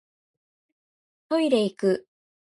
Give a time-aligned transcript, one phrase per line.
[1.29, 2.07] トイレいく